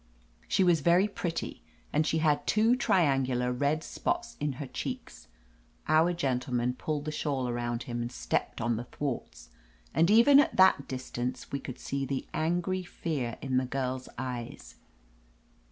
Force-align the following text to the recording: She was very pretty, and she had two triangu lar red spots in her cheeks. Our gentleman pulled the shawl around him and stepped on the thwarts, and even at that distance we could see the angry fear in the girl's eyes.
She 0.47 0.63
was 0.63 0.81
very 0.81 1.07
pretty, 1.07 1.61
and 1.93 2.07
she 2.07 2.17
had 2.17 2.47
two 2.47 2.75
triangu 2.75 3.37
lar 3.37 3.51
red 3.51 3.83
spots 3.83 4.35
in 4.39 4.53
her 4.53 4.65
cheeks. 4.65 5.27
Our 5.87 6.11
gentleman 6.11 6.73
pulled 6.73 7.05
the 7.05 7.11
shawl 7.11 7.47
around 7.47 7.83
him 7.83 8.01
and 8.01 8.11
stepped 8.11 8.59
on 8.61 8.77
the 8.77 8.85
thwarts, 8.85 9.49
and 9.93 10.09
even 10.09 10.39
at 10.39 10.55
that 10.55 10.87
distance 10.87 11.51
we 11.51 11.59
could 11.59 11.77
see 11.77 12.03
the 12.07 12.25
angry 12.33 12.81
fear 12.81 13.37
in 13.43 13.57
the 13.57 13.65
girl's 13.65 14.09
eyes. 14.17 14.77